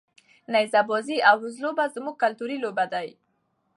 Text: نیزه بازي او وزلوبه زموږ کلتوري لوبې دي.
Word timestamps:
نیزه 0.53 0.81
بازي 0.89 1.17
او 1.29 1.35
وزلوبه 1.45 1.85
زموږ 1.95 2.15
کلتوري 2.23 2.57
لوبې 2.63 2.85
دي. 2.93 3.07